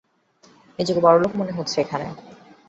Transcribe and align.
নিজেকে 0.79 1.01
বড়লোক 1.05 1.31
মনে 1.35 1.55
হচ্ছে 1.57 1.77
এখানে। 1.81 2.05